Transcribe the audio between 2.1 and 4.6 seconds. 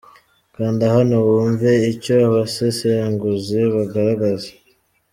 abasesenguzi bagaragaza.